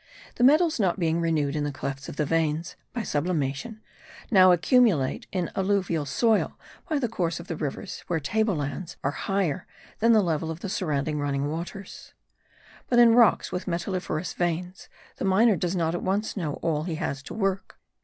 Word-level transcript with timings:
The 0.37 0.43
metals 0.43 0.79
not 0.79 0.97
being 0.97 1.21
renewed 1.21 1.55
in 1.55 1.63
the 1.63 1.71
clefts 1.71 2.09
of 2.09 2.15
the 2.15 2.25
veins 2.25 2.75
(by 2.91 3.03
sublimation) 3.03 3.81
now 4.31 4.51
accumulate 4.51 5.27
in 5.31 5.51
alluvial 5.55 6.07
soil 6.07 6.57
by 6.89 6.97
the 6.97 7.07
course 7.07 7.39
of 7.39 7.45
the 7.45 7.55
rivers 7.55 8.03
where 8.07 8.19
the 8.19 8.25
table 8.25 8.55
lands 8.55 8.97
are 9.03 9.11
higher 9.11 9.67
than 9.99 10.11
the 10.13 10.23
level 10.23 10.49
of 10.49 10.61
the 10.61 10.69
surrounding 10.69 11.19
running 11.19 11.51
waters. 11.51 12.15
But 12.89 12.97
in 12.97 13.13
rocks 13.13 13.51
with 13.51 13.67
metalliferous 13.67 14.33
veins 14.33 14.89
the 15.17 15.25
miner 15.25 15.55
does 15.55 15.75
not 15.75 15.93
at 15.93 16.01
once 16.01 16.35
know 16.35 16.53
all 16.63 16.85
he 16.85 16.95
has 16.95 17.21
to 17.21 17.35
work. 17.35 17.77